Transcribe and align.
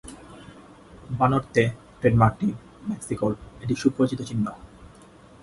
"বানরতে" 1.09 1.63
ট্রেডমার্কটি 1.99 2.47
মেক্সিকোর 2.89 3.31
একটি 3.61 3.75
সুপরিচিত 3.75 4.19
চিহ্ন। 4.21 4.45